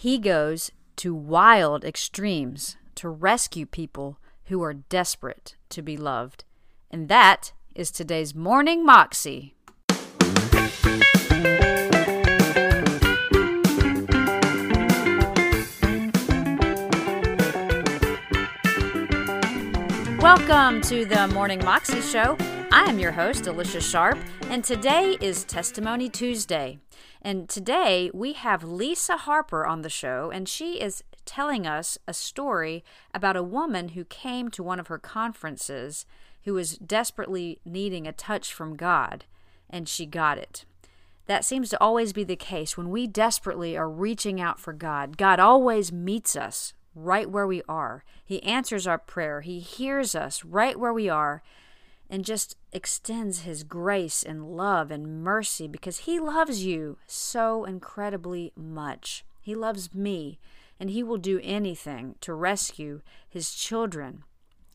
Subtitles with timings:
[0.00, 6.44] He goes to wild extremes to rescue people who are desperate to be loved.
[6.88, 9.56] And that is today's Morning Moxie.
[20.20, 22.36] Welcome to the Morning Moxie Show.
[22.70, 26.78] I am your host, Alicia Sharp, and today is Testimony Tuesday.
[27.20, 32.14] And today we have Lisa Harper on the show, and she is telling us a
[32.14, 36.06] story about a woman who came to one of her conferences
[36.44, 39.24] who was desperately needing a touch from God,
[39.68, 40.64] and she got it.
[41.26, 45.18] That seems to always be the case when we desperately are reaching out for God.
[45.18, 48.02] God always meets us right where we are.
[48.24, 51.42] He answers our prayer, He hears us right where we are,
[52.10, 58.52] and just extends His grace and love and mercy because He loves you so incredibly
[58.56, 59.24] much.
[59.40, 60.38] He loves me,
[60.80, 64.24] and He will do anything to rescue His children.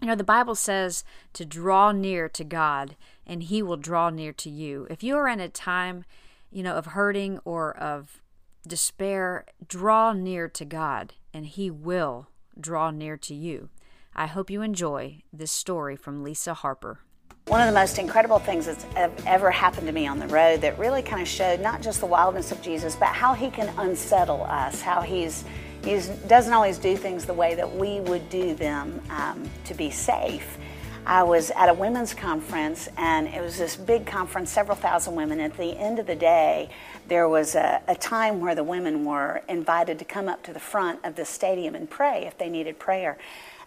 [0.00, 4.32] You know, the Bible says to draw near to God, and He will draw near
[4.34, 4.86] to you.
[4.88, 6.04] If you are in a time,
[6.50, 8.22] you know, of hurting or of
[8.66, 13.70] despair, draw near to God, and He will draw near to you.
[14.14, 17.00] I hope you enjoy this story from Lisa Harper.
[17.48, 18.84] One of the most incredible things that's
[19.24, 22.06] ever happened to me on the road that really kind of showed not just the
[22.06, 25.46] wildness of Jesus, but how he can unsettle us, how he's
[25.82, 29.90] he doesn't always do things the way that we would do them um, to be
[29.90, 30.58] safe.
[31.06, 35.40] I was at a women's conference, and it was this big conference, several thousand women.
[35.40, 36.68] At the end of the day,
[37.06, 40.60] there was a, a, time where the women were invited to come up to the
[40.60, 43.16] front of the stadium and pray if they needed prayer.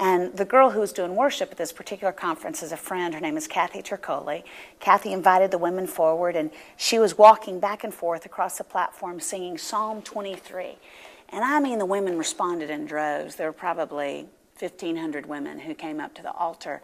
[0.00, 3.14] And the girl who was doing worship at this particular conference is a friend.
[3.14, 4.42] Her name is Kathy Troccoli.
[4.80, 9.20] Kathy invited the women forward, and she was walking back and forth across the platform
[9.20, 10.76] singing Psalm 23.
[11.28, 13.36] And I mean, the women responded in droves.
[13.36, 14.26] There were probably
[14.58, 16.82] 1,500 women who came up to the altar.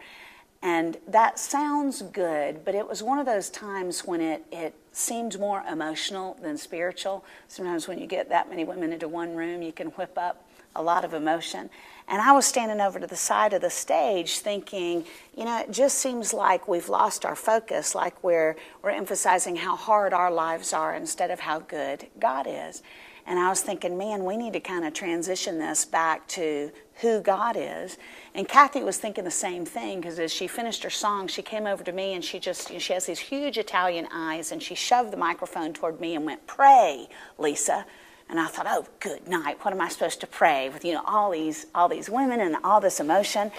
[0.61, 5.39] And that sounds good, but it was one of those times when it, it seemed
[5.39, 7.25] more emotional than spiritual.
[7.47, 10.45] Sometimes when you get that many women into one room, you can whip up
[10.75, 11.69] a lot of emotion.
[12.07, 15.05] And I was standing over to the side of the stage thinking,
[15.37, 19.75] you know, it just seems like we've lost our focus, like we're, we're emphasizing how
[19.75, 22.83] hard our lives are instead of how good God is.
[23.25, 27.21] And I was thinking, man, we need to kind of transition this back to who
[27.21, 27.97] God is.
[28.33, 31.67] And Kathy was thinking the same thing because as she finished her song, she came
[31.67, 34.61] over to me and she just, you know, she has these huge Italian eyes and
[34.61, 37.85] she shoved the microphone toward me and went, Pray, Lisa.
[38.31, 39.57] And I thought, oh, good night.
[39.61, 42.55] What am I supposed to pray with, you know, all these, all these women and
[42.63, 43.51] all this emotion?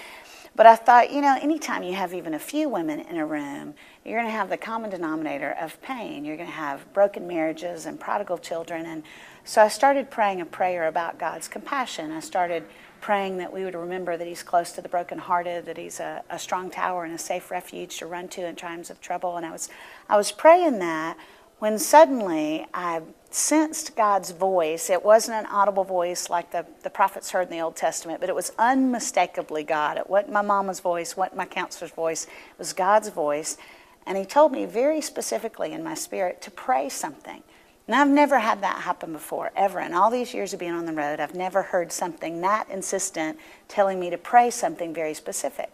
[0.55, 3.75] But I thought, you know, anytime you have even a few women in a room,
[4.03, 6.25] you're going to have the common denominator of pain.
[6.25, 8.87] You're going to have broken marriages and prodigal children.
[8.87, 9.03] And
[9.43, 12.11] so I started praying a prayer about God's compassion.
[12.11, 12.65] I started
[12.99, 16.39] praying that we would remember that He's close to the brokenhearted, that He's a, a
[16.39, 19.37] strong tower and a safe refuge to run to in times of trouble.
[19.37, 19.69] And I was,
[20.09, 21.17] I was praying that
[21.63, 23.01] when suddenly I
[23.33, 24.89] sensed God's voice.
[24.89, 28.29] It wasn't an audible voice like the, the prophets heard in the Old Testament, but
[28.29, 29.97] it was unmistakably God.
[29.97, 32.25] It wasn't my mama's voice, wasn't my counselor's voice.
[32.25, 33.57] It was God's voice.
[34.05, 37.41] And He told me very specifically in my spirit to pray something.
[37.87, 39.79] And I've never had that happen before, ever.
[39.79, 43.39] In all these years of being on the road, I've never heard something that insistent
[43.67, 45.73] telling me to pray something very specific.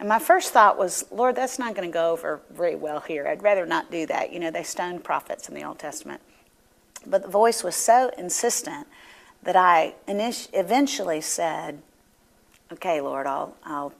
[0.00, 3.28] And my first thought was, Lord, that's not going to go over very well here.
[3.28, 4.32] I'd rather not do that.
[4.32, 6.20] You know, they stoned prophets in the Old Testament.
[7.06, 8.86] But the voice was so insistent
[9.42, 11.82] that I init- eventually said,
[12.72, 13.92] Okay, Lord, I'll, I'll,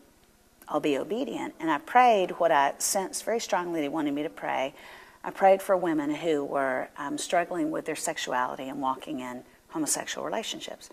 [0.68, 1.54] I'll be obedient.
[1.60, 4.74] And I prayed what I sensed very strongly He wanted me to pray.
[5.22, 10.26] I prayed for women who were um, struggling with their sexuality and walking in homosexual
[10.26, 10.90] relationships.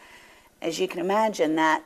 [0.61, 1.83] As you can imagine, that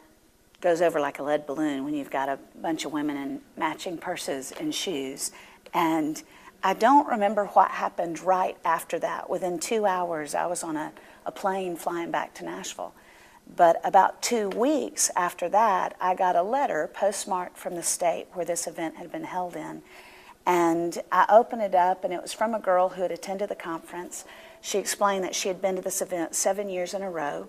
[0.61, 3.97] goes over like a lead balloon when you've got a bunch of women in matching
[3.97, 5.31] purses and shoes.
[5.73, 6.21] And
[6.63, 9.29] I don't remember what happened right after that.
[9.29, 10.91] Within two hours, I was on a,
[11.25, 12.93] a plane flying back to Nashville.
[13.55, 18.45] But about two weeks after that, I got a letter postmarked from the state where
[18.45, 19.83] this event had been held in.
[20.47, 23.55] And I opened it up, and it was from a girl who had attended the
[23.55, 24.25] conference.
[24.61, 27.47] She explained that she had been to this event seven years in a row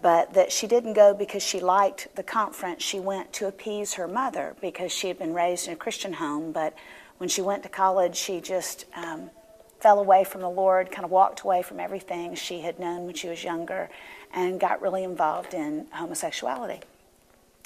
[0.00, 2.82] but that she didn't go because she liked the conference.
[2.82, 6.52] She went to appease her mother because she had been raised in a Christian home.
[6.52, 6.74] But
[7.22, 9.30] when she went to college, she just um,
[9.78, 13.14] fell away from the Lord, kind of walked away from everything she had known when
[13.14, 13.90] she was younger,
[14.34, 16.80] and got really involved in homosexuality.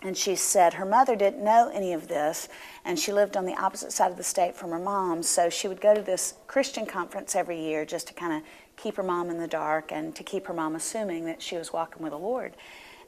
[0.02, 2.50] And she said her mother didn't know any of this,
[2.84, 5.22] and she lived on the opposite side of the state from her mom.
[5.22, 8.42] So she would go to this Christian conference every year just to kind of
[8.76, 11.72] keep her mom in the dark and to keep her mom assuming that she was
[11.72, 12.52] walking with the Lord.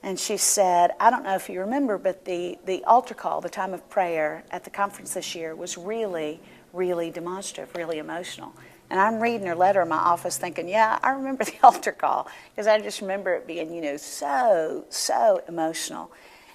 [0.03, 3.49] And she said, I don't know if you remember, but the, the altar call, the
[3.49, 6.41] time of prayer at the conference this year was really,
[6.73, 8.53] really demonstrative, really emotional.
[8.91, 12.29] And I'm reading her letter in my office thinking, yeah, I remember the altar call
[12.51, 16.11] because I just remember it being, you know, so, so emotional.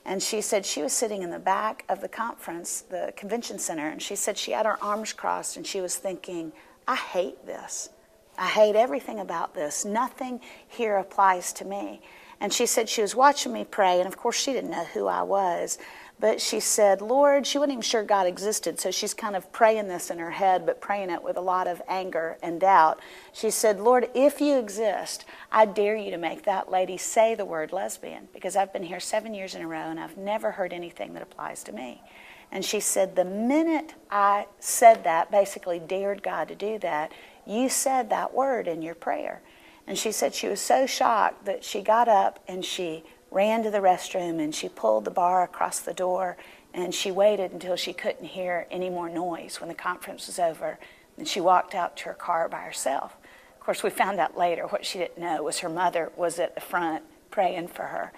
[0.05, 3.87] And she said she was sitting in the back of the conference, the convention center,
[3.87, 6.51] and she said she had her arms crossed and she was thinking,
[6.87, 7.89] I hate this.
[8.37, 9.85] I hate everything about this.
[9.85, 12.01] Nothing here applies to me.
[12.43, 15.07] And she said she was watching me pray, and of course she didn't know who
[15.07, 15.77] I was.
[16.19, 19.87] But she said, Lord, she wasn't even sure God existed, so she's kind of praying
[19.87, 22.99] this in her head, but praying it with a lot of anger and doubt.
[23.31, 25.23] She said, Lord, if you exist,
[25.53, 28.99] I dare you to make that lady say the word lesbian, because I've been here
[28.99, 32.03] seven years in a row and I've never heard anything that applies to me.
[32.51, 37.13] And she said, The minute I said that, basically dared God to do that,
[37.47, 39.41] you said that word in your prayer.
[39.87, 43.71] And she said she was so shocked that she got up and she ran to
[43.71, 46.37] the restroom and she pulled the bar across the door
[46.73, 50.79] and she waited until she couldn't hear any more noise when the conference was over.
[51.17, 53.15] And she walked out to her car by herself.
[53.55, 56.55] Of course, we found out later what she didn't know was her mother was at
[56.55, 58.11] the front praying for her.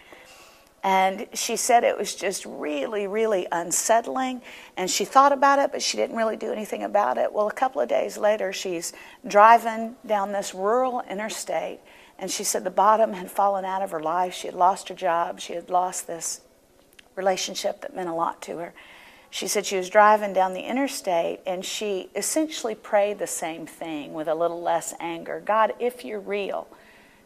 [0.86, 4.44] And she said it was just really, really unsettling.
[4.78, 7.34] And she thought about it, but she didn't really do anything about it.
[7.34, 8.94] Well, a couple of days later, she's
[9.26, 11.80] driving down this rural interstate
[12.20, 14.36] and she said the bottom had fallen out of her life.
[14.36, 15.40] She had lost her job.
[15.40, 16.42] She had lost this
[17.16, 18.74] relationship that meant a lot to her.
[19.32, 24.14] She said she was driving down the interstate and she essentially prayed the same thing
[24.14, 26.68] with a little less anger God, if you're real,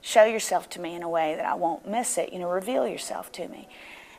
[0.01, 2.34] show yourself to me in a way that I won't miss it.
[2.34, 3.68] You know, reveal yourself to me.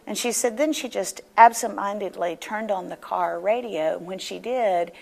[0.06, 3.97] And she said then she just absentmindedly turned on the car radio.
[3.97, 4.93] And when she did,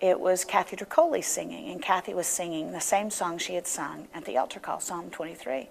[0.00, 4.08] it was Kathy Troccoli singing, and Kathy was singing the same song she had sung
[4.12, 5.68] at the altar call, Psalm 23.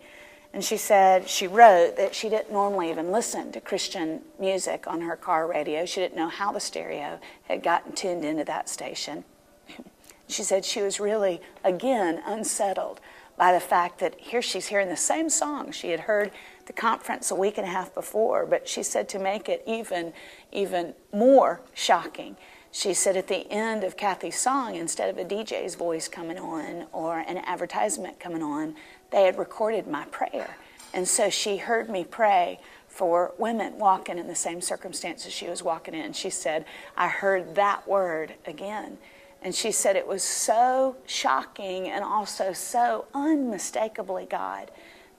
[0.54, 5.02] And she said she wrote that she didn't normally even listen to Christian music on
[5.02, 5.86] her car radio.
[5.86, 9.24] She didn't know how the stereo had gotten tuned into that station.
[10.28, 13.02] she said she was really, again, unsettled
[13.38, 16.32] by the fact that here she's hearing the same song she had heard
[16.66, 20.14] the conference a week and a half before, but she said to make it even,
[20.52, 22.38] even more shocking
[22.76, 26.88] she said at the end of Kathy's song, instead of a DJ's voice coming on
[26.92, 28.74] or an advertisement coming on,
[29.12, 30.58] they had recorded my prayer.
[30.92, 35.62] And so she heard me pray for women walking in the same circumstances she was
[35.62, 36.14] walking in.
[36.14, 36.66] She said,
[36.98, 38.98] I heard that word again.
[39.44, 44.72] And she said it was so shocking and also so unmistakably God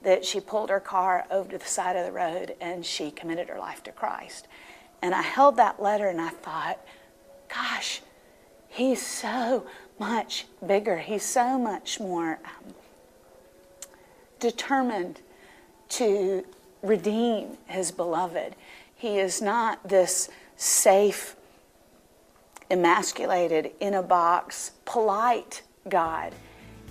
[0.03, 3.49] that she pulled her car over to the side of the road and she committed
[3.49, 4.47] her life to Christ.
[5.01, 6.79] And I held that letter and I thought,
[7.53, 8.01] gosh,
[8.67, 9.65] he's so
[9.99, 10.97] much bigger.
[10.97, 12.73] He's so much more um,
[14.39, 15.21] determined
[15.89, 16.43] to
[16.81, 18.55] redeem his beloved.
[18.95, 21.35] He is not this safe,
[22.75, 26.35] emasculated, in a box, polite God.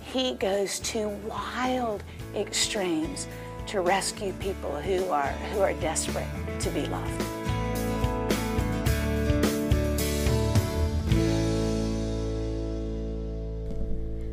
[0.01, 2.03] He goes to wild
[2.35, 3.27] extremes
[3.67, 6.25] to rescue people who are, who are desperate
[6.59, 7.23] to be loved.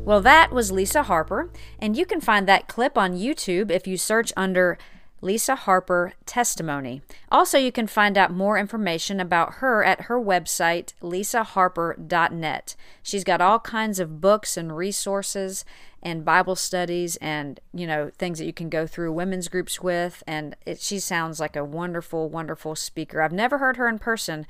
[0.05, 3.95] Well, that was Lisa Harper, and you can find that clip on YouTube if you
[3.95, 4.79] search under
[5.23, 7.01] Lisa Harper Testimony.
[7.31, 12.75] Also, you can find out more information about her at her website, lisaharper.net.
[13.01, 15.63] She's got all kinds of books and resources
[16.01, 20.21] and Bible studies and, you know, things that you can go through women's groups with.
[20.27, 23.21] And it, she sounds like a wonderful, wonderful speaker.
[23.21, 24.45] I've never heard her in person,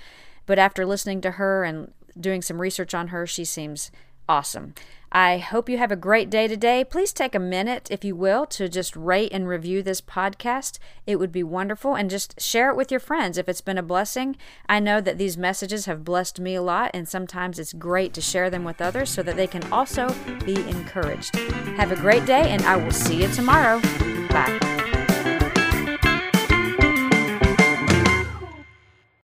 [0.47, 3.91] but after listening to her and doing some research on her, she seems
[4.27, 4.73] awesome.
[5.15, 6.83] I hope you have a great day today.
[6.83, 10.79] Please take a minute, if you will, to just rate and review this podcast.
[11.05, 11.93] It would be wonderful.
[11.93, 14.35] And just share it with your friends if it's been a blessing.
[14.67, 18.21] I know that these messages have blessed me a lot, and sometimes it's great to
[18.21, 20.09] share them with others so that they can also
[20.45, 21.35] be encouraged.
[21.77, 23.79] Have a great day, and I will see you tomorrow.
[24.29, 24.82] Bye.